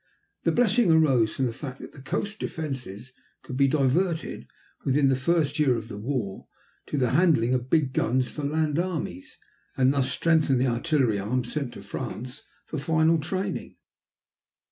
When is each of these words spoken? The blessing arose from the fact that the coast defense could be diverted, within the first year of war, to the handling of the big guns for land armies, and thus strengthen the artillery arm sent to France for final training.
The 0.45 0.51
blessing 0.51 0.89
arose 0.91 1.35
from 1.35 1.45
the 1.45 1.53
fact 1.53 1.79
that 1.79 1.91
the 1.93 2.01
coast 2.01 2.39
defense 2.39 2.87
could 3.43 3.55
be 3.55 3.67
diverted, 3.67 4.47
within 4.83 5.09
the 5.09 5.15
first 5.15 5.59
year 5.59 5.77
of 5.77 5.91
war, 5.91 6.47
to 6.87 6.97
the 6.97 7.11
handling 7.11 7.53
of 7.53 7.59
the 7.61 7.67
big 7.67 7.93
guns 7.93 8.27
for 8.31 8.43
land 8.43 8.79
armies, 8.79 9.37
and 9.77 9.93
thus 9.93 10.11
strengthen 10.11 10.57
the 10.57 10.65
artillery 10.65 11.19
arm 11.19 11.43
sent 11.43 11.73
to 11.73 11.83
France 11.83 12.41
for 12.65 12.79
final 12.79 13.19
training. 13.19 13.75